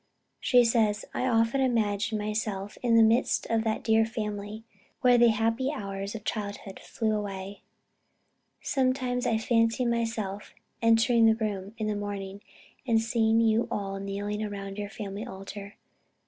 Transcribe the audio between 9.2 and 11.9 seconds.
I fancy myself entering the room in